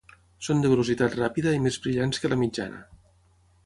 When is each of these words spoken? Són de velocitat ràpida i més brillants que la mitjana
Són 0.47 0.63
de 0.63 0.71
velocitat 0.71 1.19
ràpida 1.21 1.55
i 1.59 1.63
més 1.69 1.79
brillants 1.87 2.25
que 2.25 2.35
la 2.35 2.43
mitjana 2.47 2.85